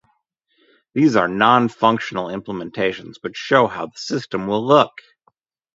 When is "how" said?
3.67-3.85